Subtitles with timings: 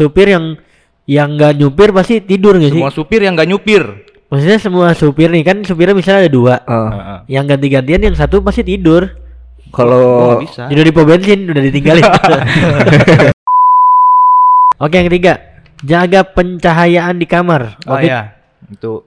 [0.00, 0.56] supir yang
[1.04, 2.80] yang nggak nyupir pasti tidur nggak sih?
[2.80, 3.82] Semua supir yang nggak nyupir.
[4.30, 7.18] Maksudnya semua supir nih kan supirnya misalnya ada dua, Heeh.
[7.28, 9.10] yang ganti-gantian yang satu pasti tidur.
[9.70, 10.02] kalau
[10.34, 10.66] Oh, bisa.
[10.66, 12.02] Tidur di pom bensin udah ditinggalin.
[14.80, 15.34] Oke yang ketiga,
[15.82, 17.76] jaga pencahayaan di kamar.
[17.84, 18.20] Oh Waktu, ya.
[18.66, 19.04] Itu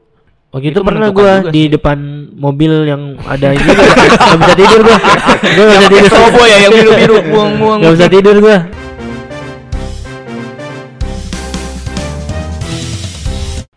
[0.52, 1.72] waktu itu, Itu pernah gua di sih.
[1.72, 1.98] depan
[2.36, 4.98] mobil yang ada ini nggak bisa tidur gua.
[5.42, 6.12] Gua nggak bisa tidur.
[6.12, 7.78] Sobo ya yang biru-biru buang-buang.
[7.82, 8.58] Nggak bisa tidur gua.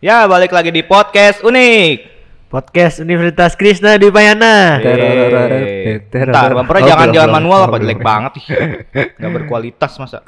[0.07, 2.15] Ya, balik lagi di podcast unik.
[2.47, 4.79] Podcast Universitas Krishna di Payana.
[4.79, 7.27] Oh, jangan belum.
[7.27, 8.39] manual apa jelek banget.
[9.19, 10.23] Enggak berkualitas masa.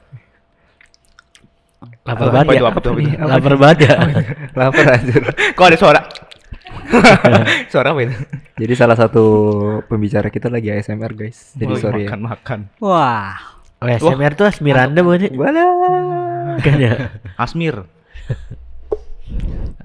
[2.03, 3.23] Lapar Apa banget ya.
[3.23, 3.95] Lapar banget ya.
[4.51, 5.23] Lapar anjir.
[5.55, 6.01] Kok ada suara?
[7.71, 8.15] suara apa itu?
[8.59, 9.23] Jadi salah satu
[9.87, 11.55] pembicara kita lagi ASMR guys.
[11.55, 12.11] Jadi Oh, sorry ya.
[12.11, 12.59] makan makan.
[12.83, 15.31] Wah, Oh, SMR tuh Asmiranda bukan sih?
[16.83, 17.15] Ya.
[17.39, 17.87] Asmir.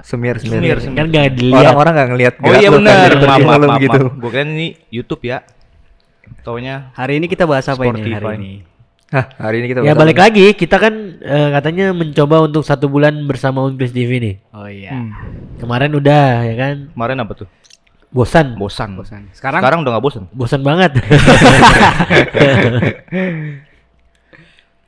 [0.05, 0.61] Semir semir.
[0.61, 0.97] Semir, semir.
[1.01, 1.61] Kan nggak dilihat.
[1.65, 3.09] Orang-orang nggak ngeliat Oh iya kan, benar.
[3.09, 4.01] jadi Maaf, maaf, maaf, gitu.
[4.21, 5.39] Gue kira ini YouTube ya.
[6.41, 8.53] Taunya hari ini kita bahas apa ini hari ini?
[9.09, 10.27] Hah, hari ini kita Ya balik apa?
[10.29, 14.35] lagi, kita kan eh, katanya mencoba untuk satu bulan bersama Unkris TV nih.
[14.51, 14.93] Oh iya.
[14.93, 15.13] Hmm.
[15.57, 17.49] Kemarin udah ya kan, kemarin apa tuh?
[18.11, 18.95] bosan, Bosan.
[18.95, 19.23] Bosan.
[19.35, 20.25] Sekarang, Sekarang udah nggak bosan.
[20.31, 20.93] bosan banget.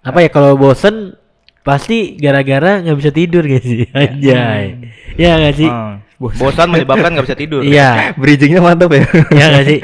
[0.07, 1.19] Apa ya kalau bosan
[1.67, 3.91] pasti gara-gara nggak bisa tidur gak sih?
[3.91, 4.87] Anjay.
[5.19, 5.67] Ya nggak sih?
[5.67, 5.99] Ah.
[6.17, 7.61] Bosan menyebabkan nggak bisa tidur.
[7.61, 7.89] Iya,
[8.21, 9.05] Bridgingnya mantap ya.
[9.29, 9.79] ya nggak sih?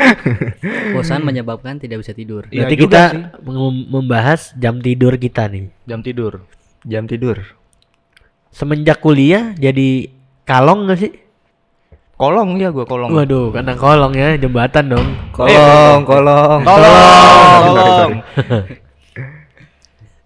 [0.96, 2.48] bosan menyebabkan tidak bisa tidur.
[2.48, 3.22] Iya Berarti juga kita sih.
[3.44, 5.68] mem- membahas jam tidur kita nih.
[5.84, 6.46] Jam tidur.
[6.82, 7.36] Jam tidur.
[8.48, 10.08] Semenjak kuliah jadi
[10.44, 11.12] kalong gak sih?
[12.12, 13.10] Kolong ya gua kolong.
[13.10, 15.08] Waduh, karena kolong ya jembatan dong.
[15.34, 16.60] Kolong, kolong.
[16.62, 18.12] Tolong, tolong.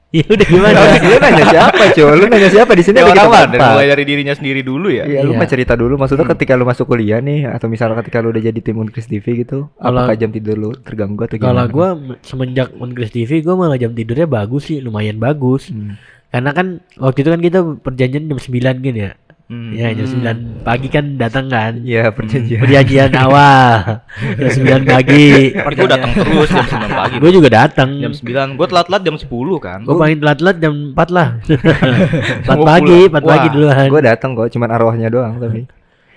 [0.08, 0.78] Ya udah gimana?
[1.02, 2.14] lu nanya siapa, cuy?
[2.14, 3.70] Lu nanya siapa di sini Ya orang mah berempat.
[3.74, 5.02] mulai dari dirinya sendiri dulu ya.
[5.02, 5.38] Iya, lu Iya.
[5.38, 5.98] mah cerita dulu.
[5.98, 9.42] Maksudnya ketika lu masuk kuliah nih, atau misalnya ketika lu udah jadi tim Unkris TV
[9.42, 11.50] gitu, Kalau- apakah jam tidur lu terganggu atau gimana?
[11.50, 11.88] Kalau gua
[12.22, 15.68] semenjak Unkris TV gua malah jam tidurnya bagus sih, lumayan bagus.
[15.68, 15.98] Hmm.
[16.28, 16.66] Karena kan
[16.96, 19.12] waktu itu kan kita perjanjian jam 9 gini ya.
[19.46, 19.70] Hmm.
[19.70, 21.78] Ya, jam 9 pagi kan datang kan.
[21.86, 22.66] Iya, perjanjian.
[22.66, 24.02] Perjanjian awal.
[24.42, 25.54] jam 9 pagi.
[25.54, 27.16] Gua datang terus jam 9 pagi.
[27.22, 27.88] Gue juga datang.
[28.02, 28.58] Jam 9.
[28.58, 29.30] Gua telat-telat jam 10
[29.62, 29.78] kan.
[29.86, 31.28] Gue paling telat-telat jam 4 lah.
[32.42, 33.22] 4 Gua pagi, pulang.
[33.22, 33.86] 4 pagi Wah, duluan.
[33.86, 35.70] Gua datang kok, cuman arwahnya doang tapi.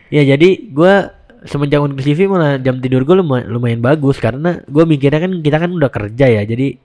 [0.09, 1.13] Ya jadi gua
[1.45, 5.55] semenjak Unkris TV malah jam tidur gue lumayan, lumayan bagus karena gue mikirnya kan kita
[5.55, 6.75] kan udah kerja ya jadi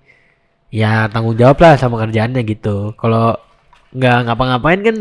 [0.70, 2.94] ya tanggung jawab lah sama kerjaannya gitu.
[2.94, 3.34] Kalau
[3.94, 4.96] nggak ngapa-ngapain kan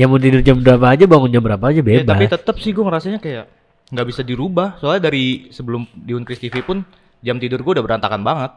[0.00, 2.08] ya mau tidur jam berapa aja bangun jam berapa aja Ya, bebas.
[2.08, 3.44] tapi tetap sih gua ngerasanya kayak
[3.90, 4.80] nggak bisa dirubah.
[4.80, 6.80] Soalnya dari sebelum di Unkris TV pun
[7.20, 8.50] jam tidur gua udah berantakan banget.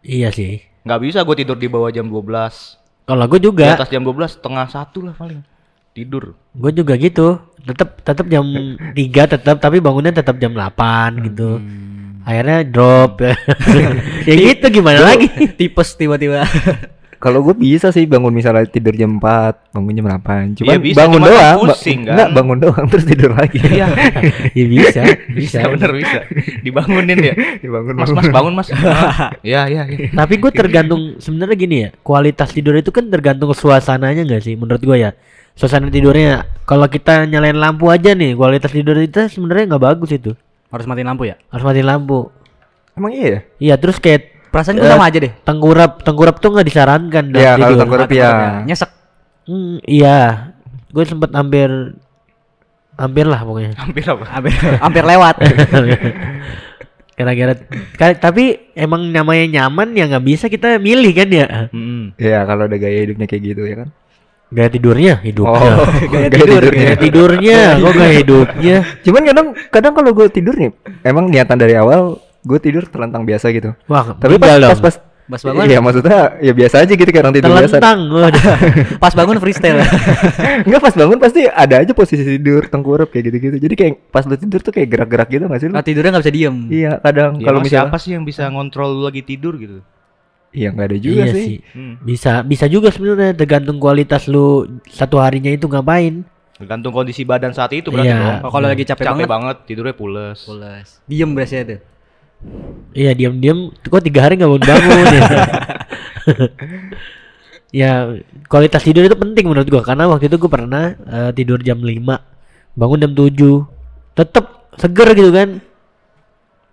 [0.00, 0.60] iya sih.
[0.84, 2.76] Nggak bisa gua tidur di bawah jam 12.
[3.02, 5.40] Kalau gue Di juga, atas jam 12 setengah satu lah paling.
[5.90, 6.36] Tidur.
[6.52, 7.40] gue juga gitu.
[7.58, 8.92] Tetap tetap jam 3
[9.26, 11.56] tetap tapi bangunnya tetap jam 8 gitu.
[12.22, 13.32] Akhirnya drop ya.
[14.28, 15.26] ya gitu gimana lagi?
[15.56, 16.44] Tipes tiba-tiba.
[17.18, 20.54] Kalau gue bisa sih bangun misalnya tidur jam 4, bangun jam 8.
[20.54, 21.58] Cuman Iya, bisa, bangun cuman doang.
[21.58, 22.12] ba- pusing, kan?
[22.14, 23.58] Enggak, bangun doang terus tidur lagi.
[23.58, 23.86] Iya.
[24.58, 25.00] ya bisa,
[25.38, 25.58] bisa bisa.
[25.66, 26.18] bener bisa.
[26.62, 27.34] Dibangunin ya.
[27.58, 28.68] Dibangun Mas, mas bangun mas.
[29.42, 30.08] Iya, iya, iya.
[30.10, 34.54] Tapi gue tergantung sebenarnya gini ya, kualitas tidur itu kan tergantung suasananya nggak sih?
[34.54, 35.10] Menurut gue ya,
[35.52, 36.46] suasana tidurnya.
[36.64, 40.38] Kalau kita nyalain lampu aja nih, kualitas tidur kita sebenarnya nggak bagus itu.
[40.68, 41.34] Harus matiin lampu ya?
[41.50, 42.30] Harus matiin lampu.
[42.94, 43.40] Emang iya ya?
[43.58, 45.32] Iya, terus kayak Perasaan Eh, gue sama aja deh.
[45.42, 47.80] tengkurap, tengkurap tuh nggak disarankan dalam Iya, kalau tidur.
[47.84, 48.16] tengkurap ya.
[48.16, 48.32] ya.
[48.64, 48.90] Nyesek.
[49.44, 50.18] Hmm, iya,
[50.88, 51.68] gue sempet hampir,
[52.94, 53.72] hampir lah pokoknya.
[53.76, 54.24] Hampir apa?
[54.28, 54.52] Hampir,
[54.84, 55.34] hampir lewat.
[57.18, 57.50] Gara-gara,
[58.14, 61.46] tapi emang namanya nyaman ya nggak bisa kita milih kan ya.
[61.68, 62.14] Hmm.
[62.14, 63.88] Iya, kalau ada gaya hidupnya kayak gitu ya kan.
[64.48, 65.72] Gaya tidurnya, hidupnya.
[65.76, 66.78] Oh, Gaya gaya tidur, tidurnya.
[66.78, 68.76] Gaya tidurnya, kok gaya hidupnya.
[69.02, 70.70] Cuman kadang kadang kalau gue tidur nih,
[71.02, 73.74] emang niatan dari awal gue tidur terlentang biasa gitu.
[73.86, 74.70] Wah, Tapi pas, dong.
[74.70, 74.96] pas pas
[75.28, 77.76] Pas bangun, Iya maksudnya ya biasa aja gitu kayak orang tidur biasa.
[77.76, 78.00] Terlentang.
[79.04, 79.84] pas bangun freestyle.
[80.64, 83.56] Enggak pas bangun pasti ada aja posisi tidur tengkurap kayak gitu-gitu.
[83.60, 85.76] Jadi kayak pas lu tidur tuh kayak gerak-gerak gitu gak sih lu?
[85.76, 86.56] Nah, tidurnya nggak bisa diem.
[86.72, 89.84] Iya kadang Ya, kalau misalnya siapa sih yang bisa ngontrol lu lagi tidur gitu?
[90.48, 91.44] Iya nggak ada juga iya sih.
[91.44, 91.58] sih.
[91.76, 91.94] Hmm.
[92.00, 96.24] Bisa bisa juga sebenarnya tergantung kualitas lu satu harinya itu ngapain.
[96.56, 98.40] Tergantung kondisi badan saat itu berarti Iya.
[98.40, 98.48] dong.
[98.48, 100.40] Kalau lagi capek, Capek banget, banget, tidurnya pules.
[100.40, 100.88] pules.
[101.04, 101.80] Diem berasnya tuh.
[102.94, 105.22] Iya diam-diam kok tiga hari nggak bangun bangun ya.
[107.84, 107.90] ya
[108.48, 111.98] kualitas tidur itu penting menurut gua karena waktu itu gua pernah eh, tidur jam 5
[112.78, 113.34] bangun jam 7
[114.14, 114.44] tetep
[114.78, 115.48] seger gitu kan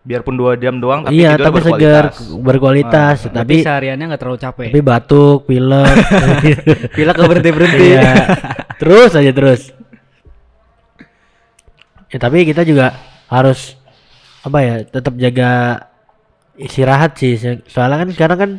[0.05, 2.45] Biarpun dua jam doang tapi iya, tapi segar, berkualitas.
[2.45, 4.65] berkualitas, Tapi tapi sehariannya nggak terlalu capek.
[4.69, 5.95] tapi batuk, pilek.
[6.95, 7.87] Pilek nggak berhenti berhenti.
[7.89, 8.13] Iya.
[8.77, 9.73] terus aja terus.
[12.13, 12.93] Ya tapi kita juga
[13.33, 13.73] harus
[14.45, 15.49] apa ya, tetap jaga
[16.55, 17.35] istirahat sih.
[17.65, 18.51] Soalnya kan sekarang kan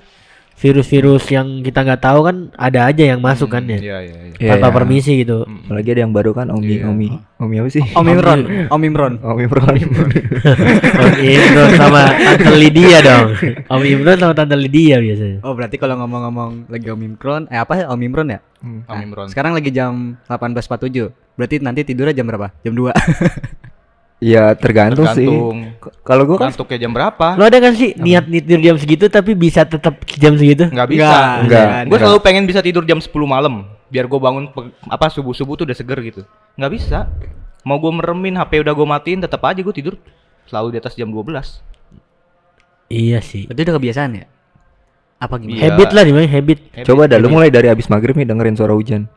[0.56, 3.76] virus-virus yang kita nggak tahu kan ada aja yang masuk kan ya.
[3.76, 4.34] Iya, iya, iya.
[4.40, 4.76] Iya, Tanpa iya.
[4.80, 5.44] permisi gitu.
[5.44, 6.88] Apalagi ada yang baru kan Omi Iya.
[6.88, 7.84] Omi Omi apa sih?
[7.92, 8.40] Om Imron,
[8.72, 9.12] Om Imron.
[9.20, 9.62] Omi Pro.
[9.68, 13.26] Om Imron sama Tante Lydia dong.
[13.68, 15.44] Om Imron sama Tante Lydia biasanya.
[15.44, 18.40] Oh berarti kalau ngomong-ngomong lagi Om Imron, eh apa Om Imron ya?
[18.64, 19.28] Om Nah, Imron.
[19.28, 21.12] Sekarang lagi jam 18.47.
[21.36, 22.48] Berarti nanti tidurnya jam berapa?
[22.64, 22.96] Jam 2.
[24.16, 25.28] Iya tergantung, sih.
[25.28, 25.56] Tergantung.
[25.76, 27.26] K- Kalau gua kan Ngantuknya jam berapa?
[27.36, 30.72] Lo ada kan sih niat tidur jam segitu tapi bisa tetap jam segitu?
[30.72, 31.04] Nggak bisa.
[31.04, 31.68] Nggak, Nggak.
[31.92, 34.50] Gue selalu pengen bisa tidur jam 10 malam biar gue bangun
[34.88, 36.20] apa subuh subuh tuh udah seger gitu.
[36.56, 36.98] Nggak bisa.
[37.60, 39.94] Mau gue meremin HP udah gue matiin tetap aja gue tidur
[40.48, 41.60] selalu di atas jam 12.
[42.88, 43.44] Iya sih.
[43.44, 44.26] Berarti udah kebiasaan ya?
[45.16, 45.60] Apa gimana?
[45.60, 45.64] Iya.
[45.74, 46.58] Habit lah di mana habit.
[46.72, 49.10] Habit, coba dah lu mulai dari abis maghrib nih dengerin suara hujan.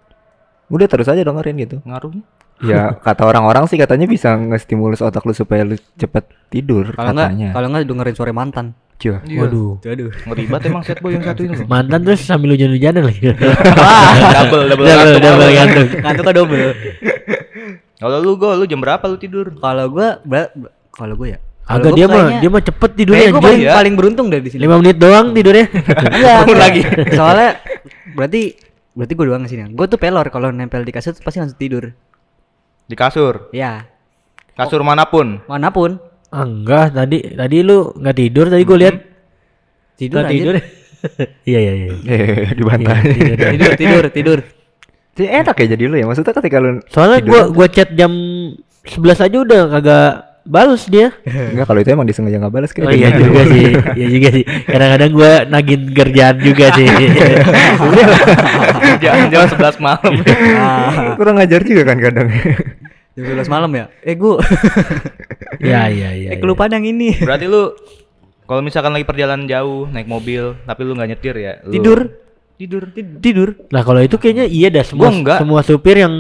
[0.68, 1.78] Udah terus aja dengerin gitu.
[1.88, 2.13] ngaruh.
[2.59, 7.29] Ya kata orang-orang sih katanya bisa ngestimulus otak lu supaya lu cepet tidur Kalau nggak,
[7.31, 7.50] katanya.
[7.56, 8.65] kalau nggak dengerin suara mantan.
[9.00, 9.15] Cuh.
[9.15, 9.79] Waduh.
[9.79, 10.11] Waduh.
[10.27, 11.63] Ngeri banget emang set boy yang satu ini loh.
[11.65, 13.31] Mantan terus sambil hujan-hujanan lagi.
[14.35, 15.21] double double double, ngantuk.
[15.23, 15.88] double gantung.
[16.03, 16.63] Ngantuknya double.
[17.95, 19.55] Kalau lu go lu jam berapa lu tidur?
[19.55, 20.19] Kalau gua,
[20.91, 21.39] kalau gua ya.
[21.63, 23.39] Agak dia mah dia mah cepet tidurnya anjir.
[23.39, 23.71] paling, Iya.
[23.77, 24.65] paling beruntung dari di sini.
[24.65, 25.65] 5 menit doang tidurnya.
[26.17, 26.57] Enggak.
[26.57, 26.81] lagi.
[27.13, 27.50] Soalnya
[28.17, 28.41] berarti
[28.91, 29.63] berarti gua doang sini.
[29.71, 31.88] Gua tuh pelor kalau nempel di kasur pasti langsung tidur.
[32.89, 33.53] Di kasur.
[33.53, 33.86] Ya,
[34.57, 35.39] Kasur mana pun.
[35.45, 36.01] mana pun.
[36.33, 38.95] Ah, enggak, tadi tadi lu nggak tidur tadi gue lihat.
[39.95, 40.33] Tidur anjir.
[40.36, 40.56] tidur.
[41.47, 41.88] Iya iya iya.
[42.12, 43.00] Eh dibantai.
[43.07, 43.47] Iya, tidur.
[43.56, 44.39] tidur, tidur, tidur.
[45.15, 46.06] Jadi enak ya jadi lu ya.
[46.12, 48.12] Maksudnya ketika lu Soalnya gua gua chat jam
[48.83, 50.12] 11 aja udah kagak
[50.44, 51.13] balas dia.
[51.51, 53.65] Enggak kalau itu emang disengaja nggak balas Oh iya juga sih.
[53.95, 54.44] Iya juga sih.
[54.45, 56.86] Kadang-kadang gua nagin kerjaan juga sih.
[59.03, 60.13] Jangan jam 11 malam.
[60.56, 62.27] Ah, Kurang ngajar juga kan kadang.
[63.13, 63.86] jam 11 malam ya.
[64.01, 64.39] Eh, gua.
[65.59, 66.30] Iya iya iya.
[66.31, 67.19] eh, kelupaan yang ini.
[67.19, 67.74] Berarti lu
[68.45, 71.53] kalau misalkan lagi perjalanan jauh naik mobil tapi lu nggak nyetir ya.
[71.65, 72.00] lu- Tidur.
[72.56, 72.83] Tidur.
[73.19, 73.47] Tidur.
[73.68, 75.38] Nah, kalau itu kayaknya iya dah semua Gua enggak.
[75.41, 76.13] semua supir yang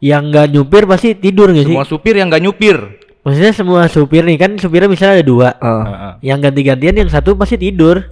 [0.00, 1.72] yang nggak nyupir pasti tidur nggak sih?
[1.72, 2.76] Semua supir yang nggak nyupir.
[3.24, 5.48] Maksudnya semua supir nih kan supirnya misalnya ada dua.
[5.56, 6.12] Heeh.
[6.28, 8.04] Yang ganti-gantian yang satu pasti tidur.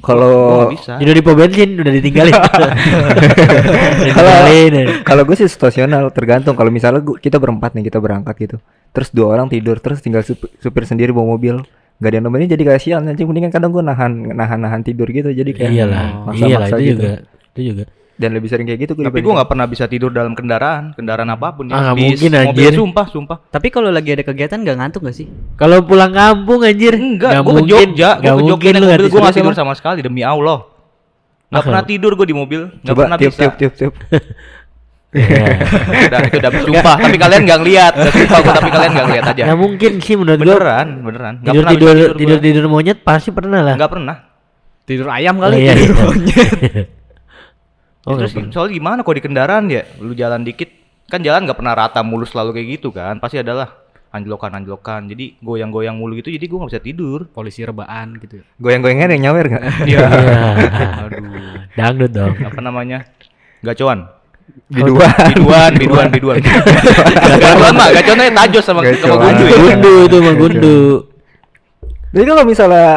[0.00, 0.96] Kalau bisa.
[0.96, 2.32] Tidur di pom bensin udah ditinggalin.
[4.16, 4.32] kalau
[5.04, 8.56] kalau gue sih situasional tergantung kalau misalnya gua, kita berempat nih kita berangkat gitu
[8.90, 11.62] terus dua orang tidur terus tinggal sup- supir sendiri bawa mobil
[12.00, 15.30] gak ada yang nemenin jadi kasihan anjing mendingan kadang gue nahan nahan nahan tidur gitu
[15.36, 16.96] jadi kayak Iyalah, maksa-maksa iyalah itu gitu.
[16.96, 17.12] juga.
[17.52, 17.84] Itu juga.
[18.20, 21.24] Dan lebih sering kayak gitu gue Tapi gua nggak pernah bisa tidur dalam kendaraan, kendaraan
[21.26, 22.72] apa pun Ah, nggak Bis, mungkin, mobil, anjir.
[22.76, 23.36] sumpah, sumpah.
[23.48, 25.26] Tapi kalau lagi ada kegiatan gak ngantuk gak sih?
[25.56, 26.92] Kalau pulang kampung anjir.
[26.92, 29.20] Enggak, nggak gua ke Jogja, nggak gua ke Jogja mungkin naik lu mobil nggak gua
[29.24, 30.58] nggak tidur tidur sama sekali demi Allah.
[31.48, 33.40] Nggak Ah, pernah tidur gua di mobil, nggak pernah tiup, bisa.
[33.40, 33.94] tiup tiup tiup
[35.10, 35.42] Iya.
[36.06, 37.92] udah itu udah sumpah, tapi kalian nggak ngeliat.
[37.96, 39.42] Udah sumpah gua, tapi kalian nggak ngeliat aja.
[39.42, 40.46] Nggak mungkin sih menurut gua.
[40.54, 41.34] Beneran, beneran.
[41.40, 42.14] Nggak Tidur tidur gua.
[42.14, 43.74] tidur tidur monyet pasti pernah lah.
[43.74, 44.16] Nggak pernah.
[44.84, 46.04] Tidur ayam Oh, kali iya, tidur iya.
[46.04, 46.86] monyet.
[48.10, 48.54] Oh, Terus nggak pernah.
[48.58, 50.66] soalnya gimana kalau di kendaraan ya, lu jalan dikit,
[51.06, 53.70] kan jalan nggak pernah rata mulus selalu kayak gitu kan, pasti adalah
[54.10, 55.06] anjlokan-anjlokan.
[55.06, 57.30] Jadi goyang-goyang mulu gitu, jadi gua nggak bisa tidur.
[57.30, 58.42] Polisi rebaan gitu.
[58.58, 59.62] goyang-goyangan yang nyawer gak?
[59.90, 60.00] Iya.
[60.10, 60.38] Iya.
[61.06, 61.22] Aduh.
[61.78, 62.34] Dangdut dong.
[62.42, 63.06] Apa namanya?
[63.62, 64.10] Gacoan.
[64.74, 66.42] Biduan Biduan, biduan, biduan.
[66.42, 69.56] Gacoan mah, gacoannya tajos sama sama gundu ya.
[69.62, 70.78] Gundu itu mah gundu.
[72.10, 72.90] jadi kalau misalnya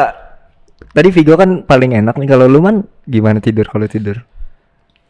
[0.90, 4.26] tadi Vigo kan paling enak nih kalau lu man gimana tidur kalau tidur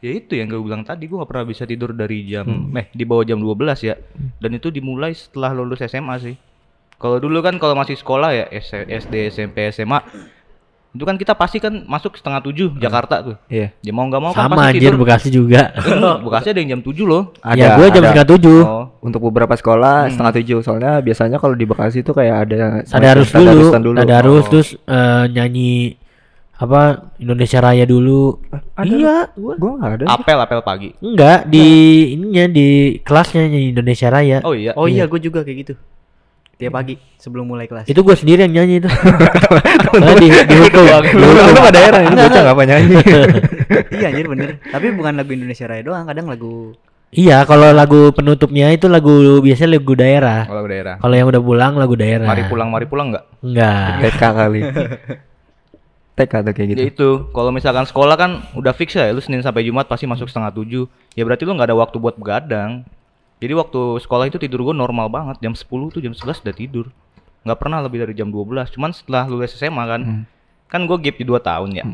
[0.04, 2.44] Ya itu yang gue bilang tadi, gue gak pernah bisa tidur dari jam,
[2.76, 3.96] eh di bawah jam 12 ya.
[4.37, 6.37] Dan itu dimulai setelah lulus SMA sih.
[6.94, 10.04] Kalau dulu kan kalau masih sekolah ya SD, SMP, SMA,
[10.92, 13.37] itu kan kita pasti kan masuk setengah tujuh Jakarta tuh.
[13.49, 15.00] iya Ya mau nggak mau kan Sama pasti anjir tidur.
[15.00, 15.62] Bekasi juga.
[15.75, 17.23] Hmm, Bekasi ada yang jam 7 loh.
[17.50, 18.08] ya gua jam ada.
[18.12, 18.61] setengah tujuh.
[18.62, 23.26] Oh, untuk beberapa sekolah setengah tujuh soalnya biasanya kalau di Bekasi itu kayak ada Tadarus
[23.26, 23.96] semacam dulu, dulu.
[23.99, 24.50] tadarus Oh.
[24.52, 25.99] terus eh, nyanyi
[26.54, 28.38] apa Indonesia Raya dulu.
[28.78, 30.04] ada iya, gua Gua nggak ada.
[30.06, 30.88] apel apel pagi.
[31.02, 31.66] enggak di
[32.14, 32.68] ininya di
[33.02, 34.38] kelasnya nyanyi Indonesia Raya.
[34.46, 34.70] Oh iya.
[34.78, 35.75] Oh iya, gue juga kayak gitu.
[36.54, 37.90] Tiap pagi sebelum mulai kelas.
[37.90, 38.88] Itu gua sendiri yang nyanyi itu.
[39.90, 40.87] Karena di dihukum.
[41.18, 42.96] Lu lu nggak daerah ini bocah nggak apa nyanyi.
[43.99, 44.50] iya anjir bener.
[44.70, 46.70] Tapi bukan lagu Indonesia Raya doang, kadang lagu
[47.14, 50.50] Iya, kalau lagu penutupnya itu lagu biasanya lagu daerah.
[50.50, 50.94] Kalau daerah.
[50.99, 52.26] Kalau yang udah pulang lagu daerah.
[52.26, 53.25] Mari pulang, mari pulang nggak?
[53.38, 53.87] Enggak.
[54.02, 54.61] TK kali.
[56.14, 56.78] TK tuh kayak gitu.
[56.78, 60.30] Ya itu, kalau misalkan sekolah kan udah fix ya, lu Senin sampai Jumat pasti masuk
[60.30, 60.87] setengah tujuh.
[61.12, 62.87] Ya berarti lu nggak ada waktu buat begadang.
[63.38, 66.87] Jadi waktu sekolah itu tidur gua normal banget, jam 10 tuh jam 11 udah tidur.
[67.44, 70.23] nggak pernah lebih dari jam 12 cuman setelah lulus SMA kan Hmm.
[70.64, 71.85] kan gue gap di 2 tahun ya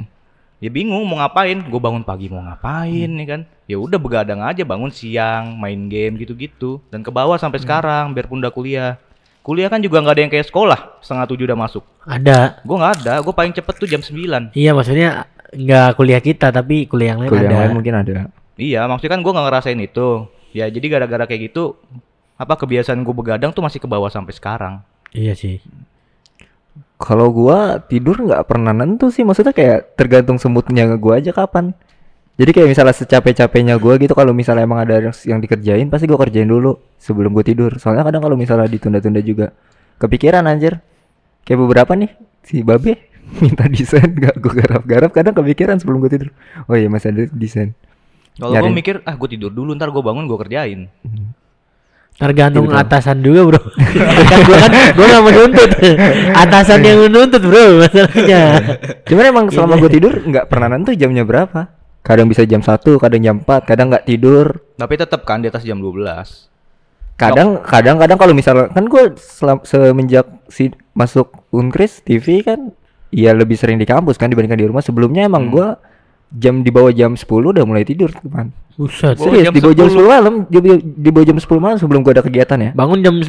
[0.56, 3.18] ya bingung mau ngapain gue bangun pagi mau ngapain Hmm.
[3.18, 7.50] nih kan ya udah begadang aja bangun siang main game gitu-gitu dan ke bawah Hmm.
[7.50, 9.02] sampai sekarang biarpun udah kuliah
[9.40, 12.60] kuliah kan juga nggak ada yang kayak sekolah setengah tujuh udah masuk Ada.
[12.60, 16.86] gue nggak ada gue paling cepet tuh jam 9 Iya maksudnya nggak kuliah kita tapi
[16.86, 17.52] kuliah yang lain Kuliah ada.
[17.52, 18.16] yang lain mungkin ada.
[18.60, 20.08] Iya, maksudnya kan gue nggak ngerasain itu.
[20.52, 21.80] Ya jadi gara-gara kayak gitu,
[22.36, 24.84] apa kebiasaan gue begadang tuh masih ke bawah sampai sekarang.
[25.16, 25.64] Iya sih.
[27.00, 31.72] Kalau gua tidur nggak pernah nentu sih, maksudnya kayak tergantung semutnya gua aja kapan.
[32.40, 36.16] Jadi kayak misalnya secapek-capeknya gua gitu kalau misalnya emang ada yang, yang dikerjain pasti gua
[36.24, 37.76] kerjain dulu sebelum gua tidur.
[37.76, 39.52] Soalnya kadang kalau misalnya ditunda-tunda juga
[40.00, 40.80] kepikiran anjir.
[41.44, 42.96] Kayak beberapa nih si Babe
[43.44, 46.32] minta desain gak gua garap-garap kadang kepikiran sebelum gua tidur.
[46.64, 47.76] Oh iya masih ada desain.
[48.40, 50.88] Kalau gue mikir, ah gue tidur dulu, ntar gue bangun gue kerjain.
[52.16, 52.76] Tergantung Gitu.
[52.76, 53.60] atasan juga bro.
[54.30, 55.70] kan gua kan gua nggak menuntut.
[56.36, 58.42] Atasan yang menuntut bro masalahnya.
[59.08, 61.79] Cuman emang selama gua tidur nggak pernah nentu jamnya berapa.
[62.00, 64.64] Kadang bisa jam 1, kadang jam 4, kadang nggak tidur.
[64.74, 66.48] Tapi tetap kan di atas jam 12.
[67.20, 69.12] kadang kadang kadang kalau misalnya kan gue
[69.60, 72.72] semenjak si masuk unkris TV kan
[73.12, 75.52] ya lebih sering di kampus kan dibandingkan di rumah sebelumnya emang Hmm.
[75.52, 75.68] gua
[76.32, 79.20] jam di bawah jam 10 udah mulai tidur kan Buset.
[79.20, 80.00] Serius jam di bawah jam 10.
[80.00, 83.20] 10 malam di, di bawah jam 10 malam sebelum gua ada kegiatan ya Bangun jam
[83.20, 83.28] 12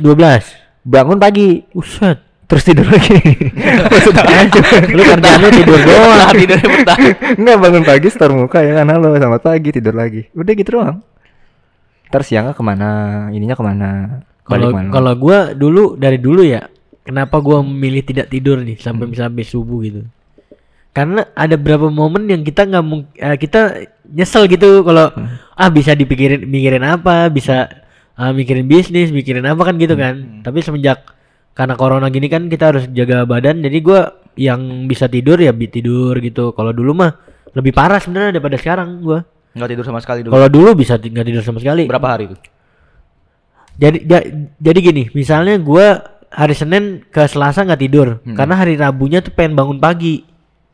[0.87, 2.30] bangun pagi Buset.
[2.51, 3.15] Terus tidur lagi.
[3.95, 4.43] Maksudnya
[4.91, 6.19] Lu kerjaannya tidur doang.
[6.19, 6.97] Nah, tidurnya betah.
[7.39, 8.91] Enggak bangun pagi store muka ya kan?
[8.91, 10.27] Halo selamat pagi tidur lagi.
[10.35, 10.99] Udah gitu doang.
[12.11, 12.89] Ntar siangnya ke mana?
[13.31, 13.89] Ininya ke mana?
[14.43, 16.67] Kalau kalau gua dulu dari dulu ya,
[17.07, 20.03] kenapa gua memilih tidak tidur nih sampai sampai subuh gitu.
[20.91, 25.07] Karena ada beberapa momen yang kita nggak mung- eh, kita nyesel gitu kalau
[25.55, 27.71] ah bisa dipikirin mikirin apa, bisa
[28.19, 29.63] ah, mikirin bisnis, mikirin apa?
[29.63, 30.43] Kan gitu kan.
[30.43, 30.99] Tapi semenjak
[31.61, 35.69] karena corona gini kan kita harus jaga badan, jadi gua yang bisa tidur ya bi
[35.69, 36.57] tidur gitu.
[36.57, 37.13] Kalau dulu mah
[37.53, 39.21] lebih parah sebenarnya daripada sekarang gua.
[39.53, 40.33] Nggak tidur sama sekali dulu.
[40.33, 41.85] Kalau dulu bisa nggak tidur sama sekali.
[41.85, 42.37] Berapa hari itu?
[43.77, 44.27] Jadi ja-
[44.57, 46.01] jadi gini, misalnya gua
[46.31, 48.33] hari Senin ke Selasa nggak tidur Hmm.
[48.33, 50.25] karena hari Rabunya tuh pengen bangun pagi.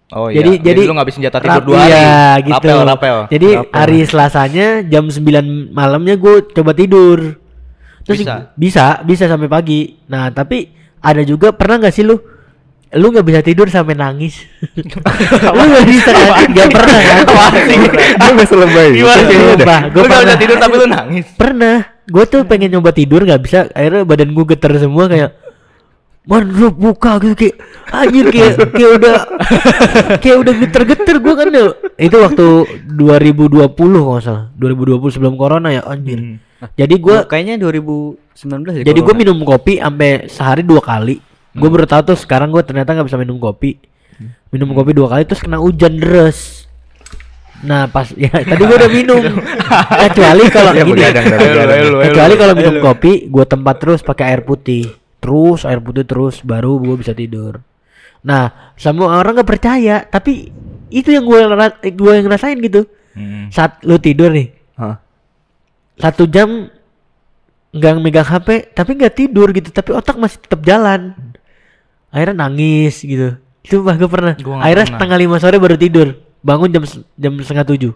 [0.08, 0.64] Oh jadi iya.
[0.64, 1.92] jadi lu ngabisin jatah tidur dua hari.
[1.92, 2.54] Iya, gitu.
[2.72, 3.18] Rapel, rapel.
[3.28, 3.72] Jadi Rapel.
[3.76, 7.36] hari Selasanya jam 9 malamnya gue coba tidur.
[8.08, 8.36] Terus Bisa?
[8.56, 10.00] bisa, bisa sampai pagi.
[10.08, 10.72] Nah, tapi
[11.04, 12.16] ada juga pernah nggak sih lu
[12.96, 14.48] lu nggak bisa tidur sampai nangis
[15.60, 17.20] lu nggak bisa kan nggak pernah kan
[18.16, 19.14] Lu gak selebay gua
[20.08, 21.26] nggak bisa tidur tapi lu nangis.
[21.36, 25.36] pernah gue tuh pengen nyoba tidur nggak bisa akhirnya badan gue getar semua kayak
[26.28, 27.56] Man lu buka gitu kayak
[27.88, 29.16] anjir kayak kayak udah
[30.20, 31.72] kayak udah geter-geter gue kan ya.
[31.96, 32.46] Itu waktu
[32.84, 34.52] 2020 kalau nggak salah.
[34.60, 36.20] 2020 sebelum corona ya anjir.
[36.20, 36.36] Hmm.
[36.74, 38.84] Jadi gue Gua kayaknya 2019 ya.
[38.86, 41.22] jadi gue minum kopi sampai sehari dua kali.
[41.54, 43.78] Gue baru tahu tuh sekarang gue ternyata nggak bisa minum kopi.
[44.50, 46.66] Minum kopi dua kali terus kena hujan deras.
[47.62, 49.22] Nah pas ya tadi gue udah minum.
[50.10, 51.02] Kecuali kalau Ya, gini.
[51.02, 51.98] elu, elu.
[52.10, 54.86] Kecuali kalau minum kopi, gue tempat terus pakai air putih,
[55.18, 57.62] terus air putih terus, baru gue bisa tidur.
[58.22, 60.50] Nah, semua orang nggak percaya, tapi
[60.90, 61.38] itu yang gue
[61.92, 62.86] gue yang ngerasain gitu.
[63.18, 63.50] Hmm.
[63.50, 65.02] Saat lu tidur nih, Hah?
[65.98, 66.70] Satu jam
[67.74, 71.14] nggak megang HP, tapi nggak tidur gitu, tapi otak masih tetap jalan.
[72.10, 73.38] Akhirnya nangis gitu.
[73.62, 74.34] Itu gue pernah.
[74.40, 74.98] Gua Akhirnya pernah.
[74.98, 76.84] setengah lima sore baru tidur, bangun jam
[77.20, 77.94] jam setengah tujuh.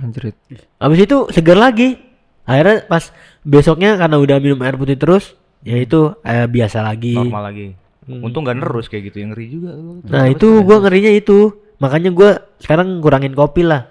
[0.00, 0.36] Anjrit.
[0.80, 2.00] Habis itu segar lagi.
[2.48, 3.12] Akhirnya pas
[3.44, 7.14] besoknya karena udah minum air putih terus, ya itu eh, biasa lagi.
[7.18, 7.66] Normal lagi.
[8.08, 8.26] Hmm.
[8.26, 9.70] Untung gak nerus kayak gitu yang ngeri juga.
[10.08, 11.52] Nah itu gua ngerinya itu.
[11.78, 13.89] Makanya gua sekarang kurangin kopi lah.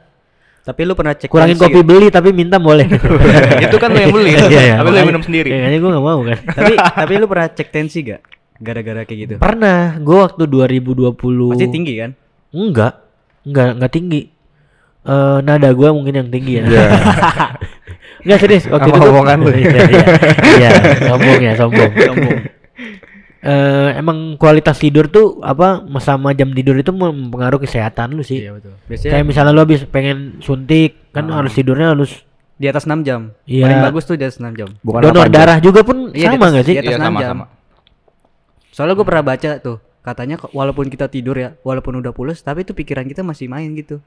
[0.70, 2.86] Tapi lu pernah cek Kurangin kopi beli tapi minta boleh.
[3.66, 4.38] itu kan lu yang beli.
[4.38, 5.50] Iya, iya, Tapi lu yang minum sendiri.
[5.50, 6.38] Kayaknya gua gak mau kan.
[6.62, 8.22] tapi tapi lu pernah cek tensi gak?
[8.62, 9.34] Gara-gara kayak gitu.
[9.42, 11.10] Pernah, gua waktu 2020
[11.58, 12.14] Pasti tinggi kan?
[12.54, 12.94] Enggak.
[13.50, 14.22] Enggak, enggak tinggi.
[15.10, 16.64] Eh nada gua mungkin yang tinggi ya.
[16.70, 16.86] Iya.
[18.30, 19.50] Enggak serius waktu Sama itu gua- omongan lu.
[19.50, 20.06] Iya, iya.
[20.54, 20.70] Iya,
[21.10, 21.92] sombong ya, sombong.
[23.40, 28.44] Eh emang kualitas tidur tuh apa sama jam tidur itu mempengaruhi kesehatan lu sih.
[28.44, 28.76] betul.
[28.86, 32.28] Biasanya Kayak misalnya lu habis pengen suntik kan harus tidurnya harus
[32.60, 33.32] di atas 6 jam.
[33.48, 33.64] Iya.
[33.64, 34.68] Paling bagus tuh di atas 6 jam.
[34.84, 35.34] Bukan donor 8 jam.
[35.34, 36.76] darah juga pun Iya, sama atas- nggak sih?
[36.76, 37.30] di atas Iya 6 sama jam.
[37.32, 37.46] sama.
[38.70, 42.72] Soalnya gue pernah baca tuh, katanya walaupun kita tidur ya, walaupun udah pulas, tapi itu
[42.74, 44.04] pikiran kita masih main gitu.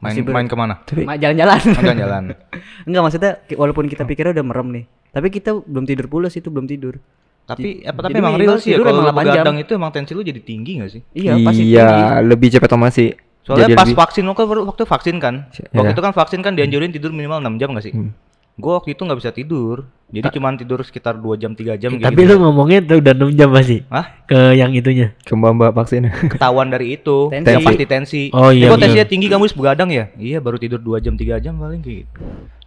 [0.00, 0.80] Main Masih main ke mana?
[0.90, 1.60] Jalan-jalan.
[1.76, 2.22] Jalan jalan.
[2.88, 6.64] Enggak maksudnya walaupun kita pikirnya udah merem nih, tapi kita belum tidur pulas itu belum
[6.64, 6.96] tidur.
[7.42, 9.24] Tapi apa tapi emang real sih ya kalau emang lu 8 jam.
[9.34, 11.02] begadang itu emang tensi lu jadi tinggi gak sih?
[11.12, 11.74] Iya, pasti tinggi.
[11.74, 11.88] iya,
[12.20, 13.06] lebih cepat otomasi.
[13.42, 15.34] Soalnya Jadi pas lebih- vaksin lo kan baru waktu vaksin kan.
[15.50, 15.66] Iya.
[15.74, 17.92] Waktu itu kan vaksin kan dianjurin tidur minimal 6 jam gak sih?
[17.92, 18.14] Hmm.
[18.52, 19.88] Gua waktu itu nggak bisa tidur.
[20.12, 22.04] Jadi cuman tidur sekitar 2 jam 3 jam gitu.
[22.04, 24.06] Tapi lu ngomongnya tuh udah 6 jam masih Hah?
[24.22, 25.16] ke yang itunya.
[25.18, 26.04] Ke mbak vaksin.
[26.28, 27.32] Ketahuan dari itu.
[27.32, 27.48] Tensi.
[27.48, 28.22] Yang pasti tensi.
[28.30, 28.92] Oh, iya, Eh, kok bener.
[28.92, 30.12] tensinya tinggi kamu begadang ya?
[30.14, 32.04] Iya, baru tidur 2 jam 3 jam paling gitu.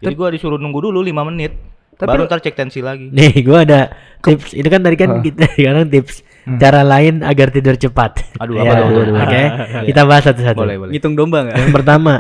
[0.01, 1.53] Jadi gua disuruh nunggu dulu 5 menit.
[1.95, 3.07] Tapi baru ntar cek tensi lagi.
[3.07, 4.51] Nih, gua ada tips.
[4.51, 5.21] Itu kan tadi kan Ah.
[5.21, 6.15] kita sekarang tips
[6.53, 8.19] cara lain agar tidur cepat.
[8.35, 8.73] Aduh, Ya, apa?
[8.83, 9.15] Aduh, aduh.
[9.17, 9.41] Oke,
[9.85, 10.57] kita bahas satu-satu.
[10.57, 10.91] Boleh, boleh.
[10.91, 11.55] Ngitung domba nggak?
[11.57, 12.13] Yang pertama,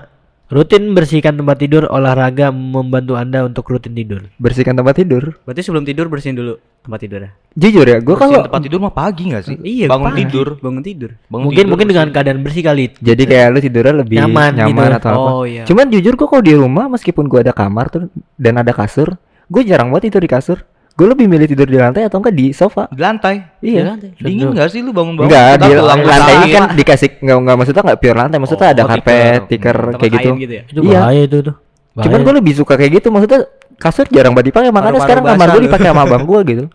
[0.47, 4.29] rutin bersihkan tempat tidur, olahraga membantu Anda untuk rutin tidur.
[4.35, 5.35] Bersihkan tempat tidur.
[5.41, 7.31] Berarti sebelum tidur bersihin dulu tempat tidurnya.
[7.51, 9.55] Jujur ya, gue Bersihin kalau tempat tidur mah pagi nggak sih?
[9.57, 10.19] Iya, Bangun pagi.
[10.21, 10.47] tidur.
[10.55, 11.09] Bangun tidur.
[11.25, 12.15] Bangun mungkin tidur, mungkin dengan bersihin.
[12.15, 12.83] keadaan bersih kali.
[12.95, 14.97] jadi kayak lu tidurnya lebih Nyaman nyaman, gitu.
[14.99, 15.29] atau apa.
[15.31, 15.63] Oh, iya.
[15.65, 18.01] Cuman jujur gua kalau di rumah meskipun gua ada kamar tuh
[18.35, 20.59] dan ada kasur, gue jarang banget tidur di kasur.
[20.95, 22.87] Gue lebih milih tidur di lantai atau enggak di sofa.
[22.87, 23.35] di lantai.
[23.59, 23.99] Iya.
[24.15, 25.27] Dingin nggak sih lu bangun-bangun?
[25.27, 25.75] Enggak, Ntar di
[26.07, 29.11] lantai ini kan dikasih enggak enggak maksudnya enggak pure lantai, maksudnya Oh, ada oh, karpet,
[29.11, 29.41] tikar.
[29.51, 30.29] tikar Tempat kayak gitu.
[30.39, 30.63] gitu ya.
[30.71, 30.99] Itu Iya.
[31.03, 31.55] bahaya itu tuh.
[31.95, 33.39] Cuman gue lebih suka kayak gitu, maksudnya
[33.75, 36.65] kasur jarang banget dipakai, makanya sekarang kamar gue dipakai sama abang gue gitu.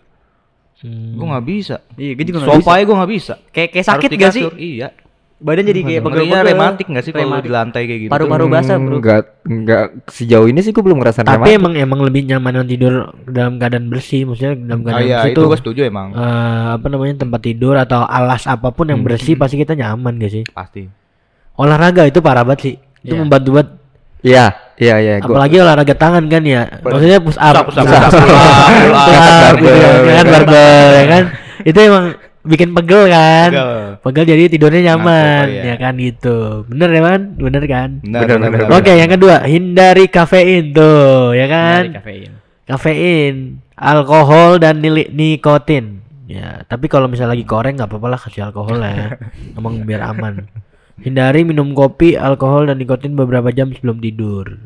[0.81, 1.13] Hmm.
[1.13, 1.75] Gua nggak bisa.
[1.93, 2.77] Iya, gue juga nggak Sofa bisa.
[2.77, 3.33] ya gua nggak bisa.
[3.53, 4.43] Kayak kayak sakit di gak sih?
[4.57, 4.87] Iya.
[5.41, 6.49] Badan jadi kayak Ngerinya pegel-pegel.
[6.53, 8.11] rematik nggak sih kalau di lantai kayak gitu?
[8.13, 8.95] Paru-paru basah, Bro.
[8.95, 11.57] Enggak enggak sejauh ini sih gue belum ngerasain Tapi rematik.
[11.57, 12.93] emang emang lebih nyaman tidur
[13.25, 16.07] dalam keadaan bersih, maksudnya dalam Oh keadaan iya, bersih itu gua setuju emang.
[16.11, 16.23] eh,
[16.71, 20.43] apa namanya tempat tidur atau alas apa pun yang bersih pasti kita nyaman gak sih?
[20.47, 20.85] Pasti.
[21.53, 22.75] Olahraga itu parah banget sih.
[23.01, 23.19] Itu Iya.
[23.19, 23.69] membantu banget.
[24.21, 24.45] Iya,
[24.77, 26.69] iya iya gua Apalagi olahraga tangan kan ya.
[26.79, 29.05] Maksudnya push up, Push up, push up, push up, push up, pull up, pull up.
[29.09, 30.61] push up, gitu kan, ya kan barbel
[30.93, 31.23] ya kan.
[31.63, 32.05] Itu emang
[32.41, 33.49] bikin pegel kan.
[33.53, 33.73] Pegel.
[34.01, 35.63] Pegel jadi tidurnya nyaman Ngantuk, oh iya.
[35.63, 36.37] ya kan gitu.
[36.67, 37.21] Bener ya man?
[37.37, 37.89] Bener kan?
[38.73, 41.81] Oke, yang kedua, hindari kafein tuh, ya kan?
[41.89, 42.31] Dari kafein.
[42.65, 43.35] Kafein,
[43.77, 46.01] alkohol dan nikotin.
[46.31, 49.07] Ya, tapi kalau misalnya lagi koreng nggak apa-apa lah kasih alkohol lah ya.
[49.59, 50.47] Emang biar aman.
[51.01, 54.63] Hindari minum kopi, alkohol dan nikotin beberapa jam sebelum tidur.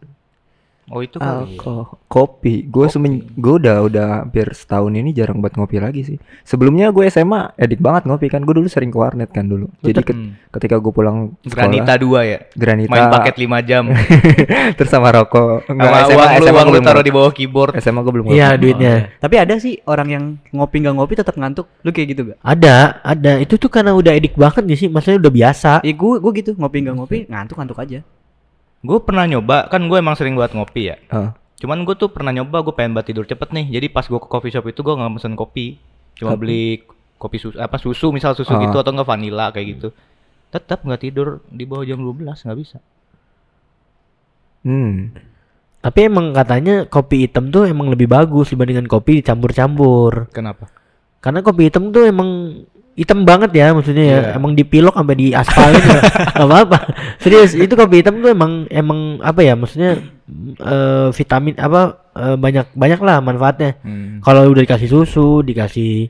[0.85, 1.57] Oh itu kali.
[1.57, 2.61] Alkohol, kopi.
[2.63, 6.17] Gue semen, gue udah udah hampir setahun ini jarang buat ngopi lagi sih.
[6.41, 8.45] Sebelumnya gue SMA edik banget ngopi kan.
[8.45, 9.65] Gue dulu sering ke warnet kan dulu.
[9.81, 10.37] Jadi ke- Hmm.
[10.51, 12.39] ketika gue pulang Granita sekolah, 2 ya.
[12.53, 13.83] Granita, Main paket 5 jam.
[14.77, 15.65] terus sama rokok.
[15.65, 17.71] Enggak, Sama SMA, uang lu, SMA uang gue lu belum taruh di bawah keyboard.
[17.77, 18.93] SMA gue belum Iya, duitnya.
[19.17, 21.65] Tapi ada sih orang yang ngopi nggak ngopi tetap ngantuk.
[21.81, 22.37] Lu kayak gitu gak?
[22.39, 23.41] Ada, ada.
[23.41, 25.71] Itu tuh karena udah edik banget nih sih, maksudnya udah biasa.
[25.81, 27.99] Iya gue gue gitu ngopi nggak ngopi ngantuk ngantuk aja.
[28.85, 30.95] Gue pernah nyoba, kan gue emang sering buat ngopi ya.
[31.09, 31.33] Ah.
[31.57, 33.65] Cuman gue tuh pernah nyoba, gue pengen buat tidur cepet nih.
[33.81, 35.81] Jadi pas gue ke coffee shop itu gue nggak mesen kopi,
[36.13, 36.85] cuma beli
[37.17, 38.61] kopi susu, apa susu, misal susu Ah.
[38.61, 39.87] gitu atau enggak vanilla kayak gitu.
[40.53, 42.77] Tetap nggak tidur di bawah jam 12 nggak bisa.
[44.65, 45.13] Hmm.
[45.81, 50.33] Tapi emang katanya kopi hitam tuh emang lebih bagus dibandingkan kopi dicampur-campur.
[50.33, 50.69] Kenapa?
[51.21, 52.61] Karena kopi hitam tuh emang
[52.95, 54.19] hitam banget ya maksudnya ya.
[54.19, 54.29] Iya.
[54.39, 55.91] Emang dipilok sampai di aspal itu
[56.35, 56.79] nggak apa-apa.
[57.19, 59.99] Serius, itu kopi hitam tuh emang emang apa ya maksudnya
[60.63, 63.75] eh, vitamin apa eh, banyak banyak lah manfaatnya.
[63.83, 64.23] Hmm.
[64.23, 66.07] Kalau udah dikasih susu, dikasih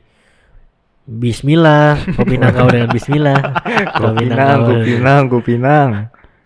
[1.06, 3.38] Bismillah, kopi nangkau dengan Bismillah.
[3.94, 5.90] Kopi nang, kopi nang, kopi nang.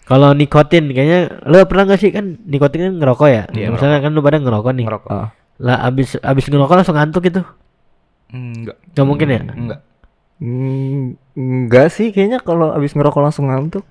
[0.04, 3.44] Kalau nikotin kayaknya lo pernah gak sih kan nikotin kan ngerokok ya?
[3.54, 4.84] Iya, Misalnya kan lu pada ngerokok nih.
[4.84, 5.10] Ngerokok.
[5.14, 5.28] Ah.
[5.60, 7.40] Lah abis abis ngerokok langsung ngantuk itu.
[8.34, 8.76] Enggak.
[8.92, 9.40] Gak mungkin ya?
[9.40, 9.80] Enggak.
[10.40, 13.84] Hmm, enggak sih kayaknya kalau abis ngerokok langsung ngantuk.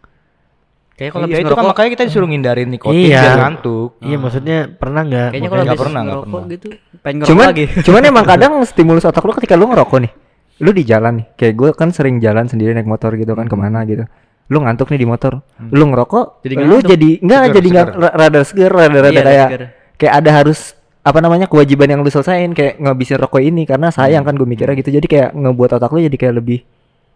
[0.92, 3.22] Kayak kalau Iya habis itu kan makanya kita disuruh ngindarin nikotin Iya.
[3.24, 3.90] biar ngantuk.
[4.02, 5.28] Iya maksudnya pernah nggak?
[5.30, 6.52] kayaknya kalau Nggak pernah, nggak ngerokok pernah.
[6.52, 6.68] gitu
[7.00, 7.66] pengen ngerokok Cuman lagi.
[7.88, 10.12] cuman emang kadang stimulus otak lu ketika lu ngerokok nih.
[10.60, 11.26] Lu di jalan nih.
[11.36, 14.04] Kayak gue kan sering jalan sendiri naik motor gitu kan ke mana gitu.
[14.50, 15.40] Lu ngantuk nih di motor.
[15.64, 16.90] Lu ngerokok, Jadi lu ngantuk.
[16.90, 19.62] jadi enggak Seger, jadi nggak rada seger, rada rada Iya, kayak seger.
[19.96, 20.60] kayak ada harus
[21.00, 24.76] apa namanya kewajiban yang lu selesain kayak ngabisin rokok ini karena sayang kan gue mikirnya
[24.76, 26.60] gitu jadi kayak ngebuat otak lu jadi kayak lebih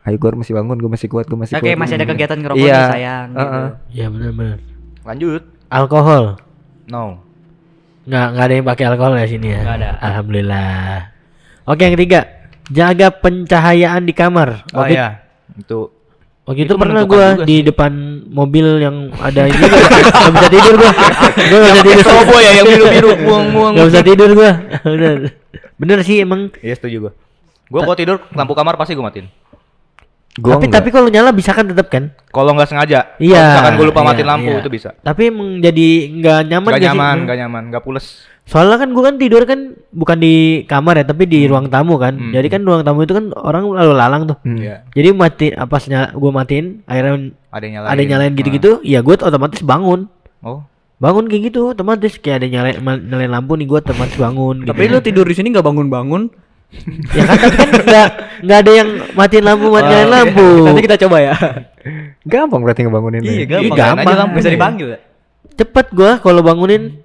[0.04, 2.38] ayo gue masih bangun gue masih kuat gue masih Nah, kuat kayak masih ada kegiatan
[2.40, 2.76] ngerokok Iya.
[2.76, 3.40] nih sayang gitu.
[3.44, 3.68] Heeh.
[3.90, 4.58] Iya benar-benar.
[5.04, 5.42] Lanjut.
[5.70, 6.24] Alkohol.
[6.86, 7.04] No.
[8.04, 9.60] Nggak nggak ada yang pakai alkohol ya sini ya?
[9.64, 9.90] Nggak ada.
[10.02, 10.96] Alhamdulillah.
[11.64, 12.20] Oke yang ketiga,
[12.68, 14.68] jaga pencahayaan di kamar.
[14.72, 15.08] Oh Waktu, iya.
[15.56, 15.92] Itu
[16.44, 17.66] waktu itu, Itu pernah gua di sih.
[17.68, 17.92] depan
[18.28, 20.92] mobil yang ada ini nggak bisa tidur gua.
[21.38, 22.04] Gua nggak bisa tidur.
[22.04, 23.74] Strobo ya yang biru-biru buang-buang.
[23.78, 24.52] Nggak bisa tidur gua.
[24.84, 25.18] Bener.
[25.80, 26.52] Bener sih emang.
[26.60, 27.14] Iya setuju gua.
[27.72, 29.28] Gua kalau tidur lampu kamar pasti gua matiin.
[30.34, 30.82] Gua tapi enggak.
[30.82, 32.10] tapi kalau nyala bisa kan tetap kan?
[32.34, 33.14] Kalau nggak sengaja.
[33.22, 33.44] Iya.
[33.54, 34.62] Misalkan gua lupa iya, matiin lampu iya.
[34.66, 34.90] itu bisa.
[35.00, 38.08] Tapi emang jadi nggak nyaman Gak nggak nyaman, gak nyaman, gak pules.
[38.44, 42.12] Soalnya kan gua kan tidur kan bukan di kamar ya, tapi di ruang tamu kan.
[42.20, 42.32] Hmm.
[42.36, 44.38] Jadi kan ruang tamu itu kan orang lalu lalang tuh.
[44.44, 44.60] Hmm.
[44.60, 44.84] Iya.
[44.92, 47.90] Jadi mati apa nyala, gua matiin akhirnya Ada yang nyalain.
[47.90, 50.12] ada yang nyalain gitu-gitu, ya gua otomatis bangun.
[50.44, 50.48] Ah.
[50.48, 50.62] Oh.
[51.00, 54.92] Bangun kayak gitu otomatis kayak ada nyalain nyalain lampu nih gua otomatis bangun Tapi gitu.
[54.92, 56.24] lu tidur di sini nggak bangun-bangun.
[57.18, 58.08] ya kan tapi kan nggak
[58.44, 60.10] nggak ada yang matiin lampu Oh, matiin iya.
[60.10, 60.48] lampu.
[60.68, 61.34] Nanti kita coba ya.
[62.24, 63.46] gampang berarti ngebangunin iya, ya.
[63.46, 63.78] gampang.
[63.78, 64.08] gampang.
[64.08, 64.88] Aja lampu bisa dipanggil.
[64.96, 65.00] ya?
[65.54, 67.04] Cepet gua kalau bangunin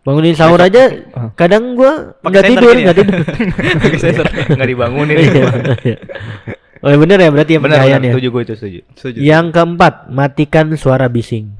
[0.00, 0.88] Bangunin sahur aja
[1.36, 2.82] kadang gua Pakai nggak tidur, ya?
[2.88, 3.18] nggak tidur.
[4.56, 5.16] Nggak dibangunin.
[5.20, 5.96] Iya.
[6.80, 8.08] Oh ya bener ya berarti yang pencahayaan benar.
[8.08, 8.12] ya.
[8.16, 8.54] Setuju gue itu
[8.96, 9.16] setuju.
[9.20, 11.52] Yang keempat, matikan suara bising.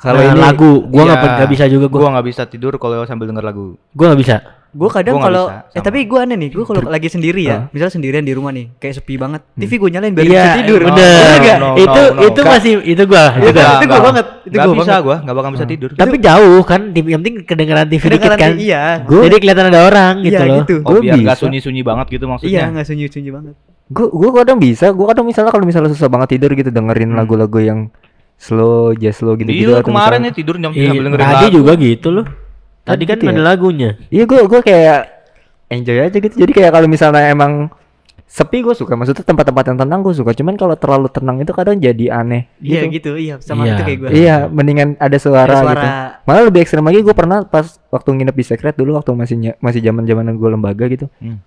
[0.00, 2.10] Kalau Nah, ini lagu, gua nggak Iya, nggak bisa juga Gua gua.
[2.16, 3.76] nggak bisa tidur kalau sambil denger lagu.
[3.92, 4.36] Gua nggak bisa.
[4.72, 7.90] Gue kadang kalau bisa, eh tapi gue aneh nih, gue kalau lagi sendiri ya, misalnya
[7.90, 10.80] sendirian di rumah nih, kayak sepi banget, TV gue nyalain biar Iya, bisa tidur.
[10.84, 11.10] bener.
[11.10, 12.22] No, Nggak, no, itu no, no.
[12.22, 13.58] itu masih itu gua, itu Itu gua.
[13.60, 15.88] gua- itu gua banget, itu Nggak gua bisa gua, nggak bakal bisa tidur.
[15.92, 18.50] Tapi jauh kan, yang penting kedengeran TV dikit Kedengeran kan.
[18.52, 18.84] TV, iya.
[19.02, 20.56] Gua- Jadi kelihatan ada orang gitu Iya, loh.
[20.60, 20.74] gitu.
[20.78, 21.42] Oh, Gua biar nggak bisa.
[21.42, 22.64] sunyi-sunyi banget gitu Iya, maksudnya.
[22.70, 23.54] nggak sunyi-sunyi banget.
[23.90, 27.58] gue gue kadang bisa gue kadang misalnya kalau misalnya susah banget tidur gitu dengerin lagu-lagu
[27.58, 27.90] yang
[28.36, 31.56] slow jazz slow gitu gitu Iya, kemarin ya tidur jam Iya, sambil dengerin tadi lagu.
[31.58, 32.26] juga gitu loh.
[32.82, 33.32] Tadi kan gitu ya?
[33.32, 33.90] ada lagunya.
[34.08, 35.00] iya gue gue kayak
[35.68, 37.68] enjoy aja gitu jadi kayak kalau misalnya emang
[38.24, 41.76] sepi gue suka maksudnya tempat-tempat yang tenang gue suka cuman kalau terlalu tenang itu kadang
[41.76, 42.90] jadi aneh Iya gitu.
[42.92, 43.72] gitu, iya sama Iya.
[43.72, 44.08] itu kayak gue.
[44.12, 45.74] iya mendingan ada suara, Ada suara.
[45.74, 45.88] gitu
[46.24, 49.80] malah lebih ekstrem lagi gue pernah pas waktu nginep di secret dulu waktu masih masih
[49.80, 51.42] zaman zamanan gue lembaga gitu Hmm.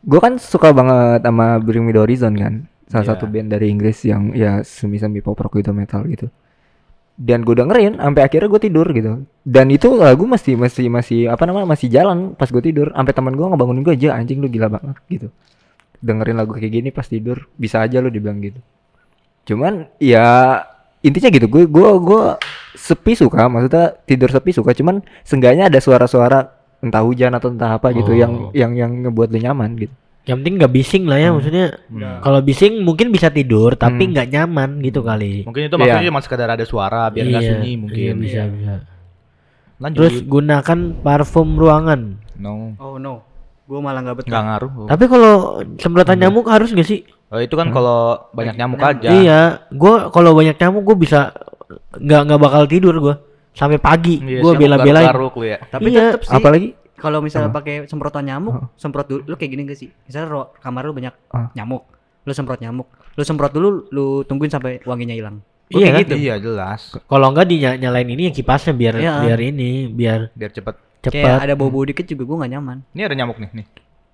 [0.00, 2.54] gue kan suka banget sama Bring Me The Horizon kan
[2.86, 3.10] salah Iya.
[3.12, 6.30] satu band dari Inggris yang ya semi-semi pop rock gitu metal gitu
[7.22, 9.22] dan gue dengerin sampai akhirnya gue tidur gitu.
[9.46, 12.90] Dan itu lagu masih masih masih apa namanya masih jalan pas gue tidur.
[12.90, 15.28] Sampai teman gue ngebangunin gue aja anjing lu gila banget gitu.
[16.02, 18.58] Dengerin lagu kayak gini pas tidur bisa aja lu dibilang gitu.
[19.46, 20.58] Cuman ya
[21.02, 22.22] intinya gitu gue gue gue
[22.74, 26.46] sepi suka maksudnya tidur sepi suka cuman seenggaknya ada suara-suara
[26.82, 28.50] entah hujan atau entah apa gitu yang Oh.
[28.54, 31.66] yang yang ngebuat lu nyaman gitu Yang penting nggak bising lah ya maksudnya.
[32.20, 34.12] Kalau bising mungkin bisa tidur tapi Hmm.
[34.14, 35.42] nggak nyaman gitu kali.
[35.42, 35.80] Mungkin itu Iya.
[35.82, 37.98] maksudnya cuma sekedar ada suara biar nggak Iya, sunyi mungkin.
[37.98, 38.74] iya, bisa bisa.
[39.76, 39.98] Lanjut.
[39.98, 42.00] Terus gunakan parfum ruangan.
[42.32, 42.74] no.
[42.76, 43.22] Oh no,
[43.64, 44.30] gue malah nggak betah.
[44.30, 44.70] Nggak ngaruh.
[44.86, 45.34] Tapi kalau
[45.76, 47.02] semprotan nyamuk harus nggak sih?
[47.28, 49.08] Oh, itu kan kalau banyak nyamuk aja.
[49.08, 51.20] Iya, gua kalau banyak nyamuk gua bisa
[51.92, 53.14] nggak nggak bakal tidur gua
[53.52, 54.18] sampai pagi.
[54.18, 55.06] Iya, gua siapa bela-belain.
[55.40, 55.58] ya.
[55.64, 56.34] Tapi Iya, tetep sih.
[56.34, 56.68] apalagi
[57.02, 59.20] kalau misalnya pakai semprotan nyamuk, semprot dulu.
[59.26, 59.90] Lu kayak gini gak sih?
[60.06, 61.50] Misalnya ro- kamar lu banyak Ah.
[61.52, 61.82] nyamuk,
[62.22, 65.42] lu semprot nyamuk, lu semprot dulu, lu tungguin sampai wanginya hilang.
[65.66, 66.02] Gua Iya kayak kan?
[66.04, 66.14] gitu.
[66.18, 66.80] Iya, jelas.
[67.02, 69.14] Kalau nggak dinya- nyalain ini ya kipasnya biar Iya.
[69.20, 70.74] biar ini biar Biar cepet.
[71.00, 71.18] cepet.
[71.18, 72.78] Kayak ada bau-bau dikit juga gue gak nyaman.
[72.92, 73.66] Ini ada nyamuk nih, nih.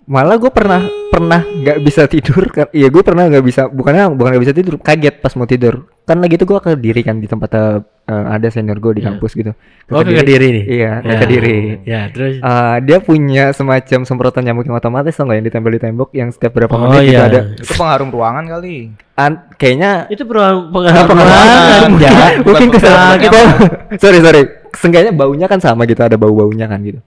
[0.09, 2.67] Malah gue pernah pernah nggak bisa tidur kan?
[2.71, 5.85] Iya gue pernah nggak bisa bukannya bukan nggak bisa tidur kaget pas mau tidur.
[6.03, 7.77] Kan lagi itu gue ke diri kan di tempat eh,
[8.09, 9.09] ada senior gue di Iya.
[9.11, 9.53] kampus gitu.
[9.89, 10.49] Oh, ke Kediri.
[10.51, 10.65] nih?
[10.67, 11.19] iya ke Ya.
[11.19, 11.59] Kediri.
[11.85, 12.35] Ya, terus?
[12.39, 16.29] Eh, dia punya semacam semprotan nyamuk yang otomatis tau nggak yang ditempel di tembok yang
[16.29, 17.29] setiap berapa Oh, menit gitu iya.
[17.29, 17.41] ada.
[17.55, 18.77] Itu pengharum ruangan kali.
[19.15, 20.41] An- kayaknya itu perlu
[20.71, 23.41] Nggak pengalaman ya mungkin kesalahan kita
[24.03, 24.43] sorry sorry.
[24.73, 27.01] Seenggaknya baunya kan sama gitu ada bau baunya kan gitu.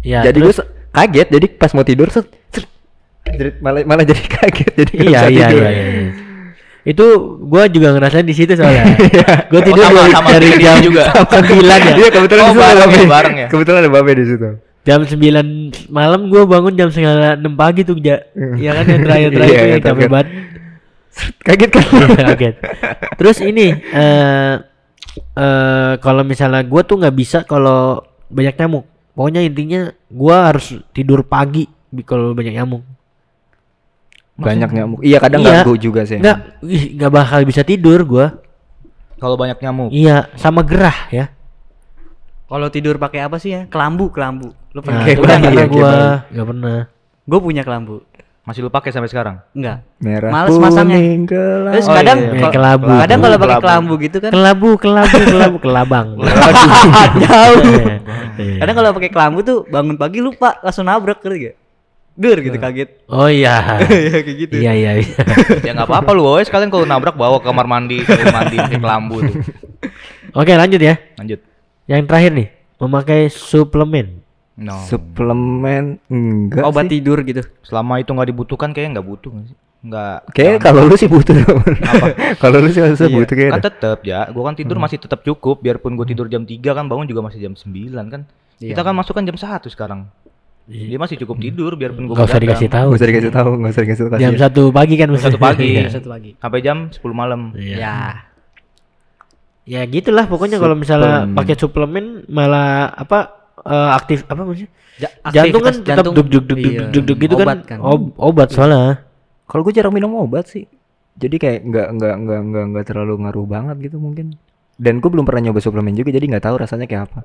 [0.00, 0.54] Ya, jadi gue
[0.92, 2.68] kaget jadi pas mau tidur set, set,
[3.26, 5.62] jadi malah malah jadi kaget jadi iya, bisa iya, tidur.
[5.62, 6.10] iya, iya.
[6.82, 7.06] Itu
[7.40, 8.98] gua juga ngerasain di situ soalnya.
[9.50, 11.04] gua Oh, tidur sama- dari, sama dari jam juga.
[11.32, 11.92] sembilan ya.
[11.94, 13.06] Iya kebetulan Oh, di situ ada bareng ya, babe.
[13.08, 13.46] bareng ya?
[13.48, 14.48] Kebetulan ada babe di situ.
[14.82, 15.14] Jam 9
[15.88, 18.18] malam gua bangun jam setengah enam pagi tuh ja.
[18.34, 20.10] Iya kan yang terakhir-terakhir Iya, tuh iya, yang capek terakhir.
[20.10, 20.28] banget.
[21.38, 21.84] Kaget kan?
[21.86, 22.54] Iya, Kaget.
[23.14, 24.54] Terus ini eh
[25.32, 28.90] eh kalau misalnya gua tuh nggak bisa kalau banyak nyamuk.
[29.12, 32.82] Pokoknya intinya gua harus tidur pagi bi- kalau banyak nyamuk.
[34.34, 34.98] Banyak nyamuk.
[35.04, 35.60] Iya kadang Iya.
[35.60, 36.16] ganggu juga sih.
[36.16, 36.36] Nggak,
[36.96, 38.26] nggak bakal bisa tidur gua.
[39.20, 39.90] Kalau banyak nyamuk.
[39.92, 41.30] Iya, sama gerah ya.
[42.48, 43.60] Kalau tidur pakai apa sih ya?
[43.68, 44.50] Kelambu, kelambu.
[44.72, 45.04] Lu Nah, pernah?
[45.04, 45.52] bayi, pernah bayi.
[46.32, 46.78] nggak pernah.
[47.22, 48.02] Gue punya kelambu.
[48.42, 49.38] Masih lu pakai sampai sekarang?
[49.54, 49.86] Enggak.
[50.02, 50.98] Merah Males masangnya.
[51.22, 51.72] gelap.
[51.72, 52.40] Terus Oh, kadang iya, iya.
[52.40, 52.86] kalau- Kelabu.
[52.98, 53.62] kadang kalau pakai Kelabu.
[53.62, 54.30] kelambu gitu kan.
[54.30, 56.06] Kelabu, kelabu, kelabu, kelabang.
[57.24, 57.62] Jauh.
[58.34, 58.58] Iya.
[58.58, 61.54] Kadang kalau pakai kelambu tuh bangun pagi lupa langsung nabrak gak?
[62.12, 62.88] Dur gitu kaget.
[63.06, 63.78] Oh iya.
[63.88, 64.54] Iya kayak gitu.
[64.58, 65.16] Iya iya iya.
[65.66, 66.42] ya nggak apa-apa lu, woy.
[66.42, 69.36] sekalian kalau nabrak bawa ke kamar mandi, sekalian mandi pakai kelambu tuh.
[70.34, 70.98] Oke lanjut ya.
[71.16, 71.40] Lanjut.
[71.86, 74.21] Yang terakhir nih, memakai suplemen.
[74.52, 74.76] No.
[74.84, 77.00] Suplemen enggak Obat sih.
[77.00, 77.40] tidur gitu.
[77.64, 79.56] Selama itu nggak dibutuhkan kayaknya nggak butuh nggak sih?
[79.82, 80.18] Nggak.
[80.36, 81.34] Kayak kalau lu sih butuh
[82.42, 85.26] Kalau lu sih harusnya Iya, butuh kayak kan tetep ya, gua kan tidur masih tetap
[85.26, 87.66] cukup biarpun gua tidur jam 3 kan bangun juga masih jam 9
[88.12, 88.22] kan.
[88.62, 90.06] Kita kan masuk kan jam 1 sekarang.
[90.70, 92.94] Dia masih cukup tidur biapun gua Gak usah dikasih tahu.
[92.94, 94.20] Gak usah dikasih tahu, gak usah dikasih tahu.
[94.22, 95.66] Jam satu pagi kan Jam satu pagi.
[95.74, 95.90] Iya.
[95.90, 96.30] Satu lagi.
[96.38, 97.40] Sampai jam 10 malam.
[97.58, 97.76] Iya.
[97.80, 97.96] Ya.
[99.62, 104.70] Ya gitulah pokoknya kalau misalnya pakai suplemen malah apa eh, aktif apa maksudnya?
[105.00, 107.78] Ja- Jantung kan tetap jantung, duk duk duk duk duk duk gitu Obat kan.
[107.80, 109.02] Ob- obat soalnya.
[109.48, 110.68] Kalau gue jarang minum obat sih.
[111.12, 114.36] Jadi kayak nggak nggak nggak nggak nggak terlalu ngaruh banget gitu mungkin.
[114.80, 117.20] Dan gue belum pernah nyoba suplemen juga jadi nggak tahu rasanya kayak apa.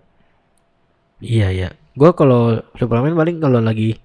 [1.17, 1.69] Iya iya.
[1.97, 3.97] Gua kalau suplemen paling kalau lagi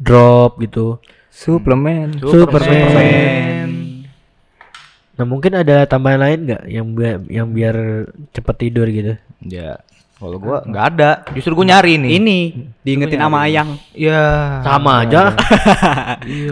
[0.00, 0.96] drop gitu.
[1.28, 2.16] Suplemen.
[2.18, 3.68] Superman.
[5.14, 7.76] Nah mungkin ada tambahan lain nggak yang biar yang biar
[8.32, 9.14] cepet tidur gitu?
[9.44, 9.78] Ya.
[10.14, 11.10] Kalau gua nggak ada.
[11.34, 12.10] Justru gua nyari nih.
[12.22, 12.38] Ini
[12.86, 13.74] diingetin sama Ayang.
[13.92, 14.22] Ya.
[14.62, 15.34] Sama aja.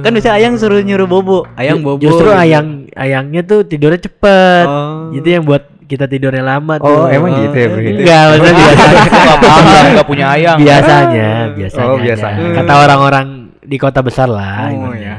[0.02, 1.46] Kan bisa Ayang suruh nyuruh bobo.
[1.54, 2.02] Ayang bobo.
[2.02, 2.42] Justru gitu.
[2.42, 4.66] ayang ayangnya tuh tidurnya cepet.
[4.66, 5.14] Oh.
[5.14, 6.88] Itu yang buat kita tidurnya lama tuh.
[6.88, 7.80] Oh, emang gitu ya, Bro?
[7.84, 8.98] Enggak, maksudnya biasanya.
[9.36, 10.58] Gua nggak punya, ayang.
[10.58, 11.86] biasanya, biasanya.
[11.86, 12.02] Oh, aja.
[12.02, 12.44] biasanya.
[12.56, 13.26] Kata orang-orang
[13.62, 14.72] di kota besar lah.
[14.72, 15.00] Oh ibaratnya.
[15.00, 15.16] ya.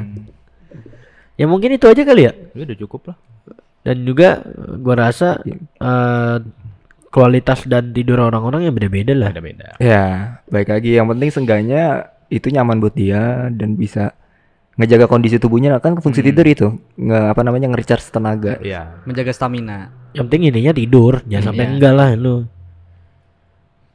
[1.33, 2.33] Ya mungkin itu aja kali ya.
[2.53, 3.17] Ya udah cukup lah.
[3.83, 4.41] Dan juga
[4.81, 6.35] gua rasa eh,
[7.13, 9.29] kualitas dan tidur orang-orang yang beda-beda lah.
[9.29, 9.77] Beda-beda.
[9.77, 10.05] Ya,
[10.49, 10.97] baik lagi.
[10.97, 11.83] Yang penting seenggaknya
[12.27, 14.17] itu nyaman buat dia dan bisa
[14.73, 18.57] ngejaga kondisi tubuhnya kan fungsi tidur itu nggak apa namanya nge-recharge tenaga.
[18.57, 19.05] Iya.
[19.05, 19.93] Menjaga stamina.
[20.11, 21.71] Yang penting intinya tidur, jangan sampai Iya.
[21.71, 22.35] enggak lah lu.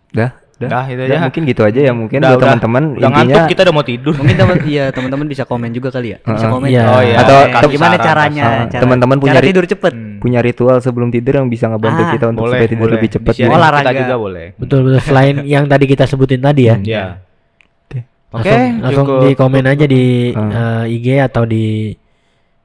[0.09, 0.69] Dah, dah.
[0.71, 1.25] Dah, itu Dah, aja.
[1.27, 4.15] mungkin gitu aja ya mungkin Udah, buat teman-teman intinya ngantuk kita udah mau tidur.
[4.15, 6.19] Mungkin teman iya teman-teman bisa komen juga kali ya.
[6.23, 6.69] Bisa komen.
[6.71, 6.83] Iya.
[6.87, 7.17] Oh, iya.
[7.21, 8.41] Atau tem- gimana saran, caranya?
[8.41, 8.67] kasih saran.
[8.71, 9.95] cara- Teman-teman punya tidur cepet.
[10.19, 10.21] Hmm.
[10.21, 12.95] punya ritual sebelum tidur yang bisa ngebantu Ah, kita untuk boleh, supaya tidur boleh.
[12.99, 13.33] lebih cepat.
[13.33, 13.47] Gitu.
[13.47, 13.91] kita Olahraga.
[13.95, 14.47] juga boleh.
[14.55, 16.77] Betul betul selain yang tadi kita sebutin tadi ya.
[16.77, 17.05] Iya.
[18.29, 19.21] Oke, Langsung, langsung cukup.
[19.23, 20.85] di komen aja di Ah.
[20.85, 21.97] eh, IG atau di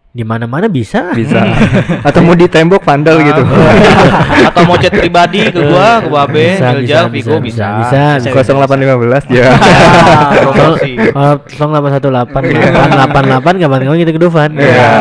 [0.10, 1.10] di mana-mana bisa.
[1.10, 1.42] Bisa.
[2.08, 3.42] Atau mau di tembok vandal gitu.
[4.52, 8.22] Atau mau chat pribadi ke gua, ke Babe, Bisa, Miljal, Vigo bisa, bisa.
[8.22, 8.54] bisa, bisa.
[8.54, 9.50] 0815 ya.
[10.38, 10.78] Kalau
[11.50, 12.30] 0818
[12.94, 13.56] kapan-kapan
[13.98, 14.52] kita ke Dufan.
[14.54, 14.92] Iya.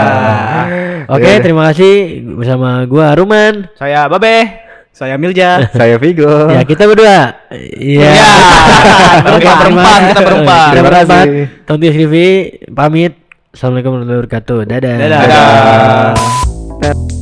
[1.15, 1.41] Oke, Iya.
[1.41, 1.95] terima kasih
[2.35, 3.67] bersama gua Ruman.
[3.75, 4.61] Saya Babe.
[4.93, 5.65] Saya Milja.
[5.79, 6.53] Saya Vigo.
[6.53, 7.49] Ya, kita berdua.
[7.51, 8.13] Iya.
[8.23, 8.31] Ya.
[9.27, 10.69] Terima berempat, kita berempat.
[10.71, 11.25] Kita Terima berempat.
[11.27, 11.45] kasih.
[11.65, 12.15] Tonti TV
[12.71, 13.13] pamit.
[13.51, 14.59] Assalamualaikum warahmatullahi wabarakatuh.
[14.65, 14.95] Dadah.
[14.97, 15.21] Dadah.
[16.81, 17.22] Dadah.